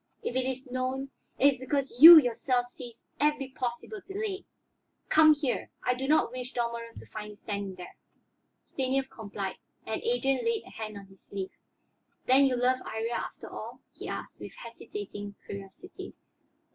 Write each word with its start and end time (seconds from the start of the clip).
If 0.23 0.35
it 0.35 0.45
is 0.47 0.65
known, 0.71 1.11
it 1.37 1.45
is 1.47 1.59
because 1.59 1.95
you 2.01 2.17
yourself 2.17 2.65
seized 2.65 3.03
every 3.19 3.49
possible 3.49 4.01
delay. 4.07 4.45
Come 5.09 5.35
here; 5.35 5.69
I 5.85 5.93
do 5.93 6.07
not 6.07 6.31
wish 6.31 6.53
Dalmorov 6.53 6.97
to 6.97 7.05
find 7.05 7.29
you 7.29 7.35
standing 7.35 7.75
there." 7.75 7.95
Stanief 8.73 9.11
complied, 9.11 9.57
and 9.85 10.01
Adrian 10.01 10.43
laid 10.43 10.63
a 10.65 10.71
hand 10.71 10.97
on 10.97 11.05
his 11.05 11.21
sleeve. 11.21 11.51
"Then 12.25 12.45
you 12.45 12.55
love 12.55 12.79
Iría, 12.79 13.11
after 13.15 13.47
all?" 13.51 13.81
he 13.93 14.07
asked, 14.07 14.39
with 14.39 14.53
hesitating 14.55 15.35
curiosity. 15.45 16.15